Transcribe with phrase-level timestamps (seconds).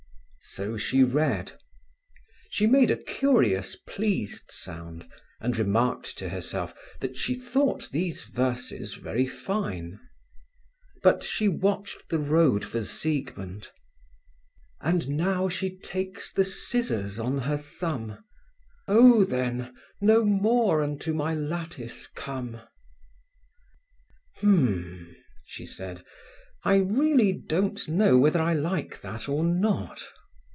[0.43, 1.51] So she read.
[2.49, 5.07] She made a curious, pleased sound,
[5.39, 9.99] and remarked to herself that she thought these verses very fine.
[11.03, 13.69] But she watched the road for Siegmund.
[14.81, 18.17] And now she takes the scissors on her thumb…
[18.87, 22.59] Oh then, no more unto my lattice come.
[24.39, 25.15] "H'm!"
[25.45, 26.03] she said,
[26.63, 30.03] "I really don't know whether I like that or not."